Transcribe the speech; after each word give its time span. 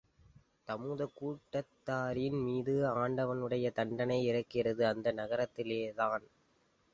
தமூது 0.63 1.09
கூட்டத்தாரின் 1.19 2.39
மீது 2.43 2.85
ஆண்டவனுடைய 2.95 3.71
தண்டனை 3.71 4.25
இறங்கியது 4.25 4.87
அந்த 4.87 5.13
நகரத்திலேதான். 5.13 6.25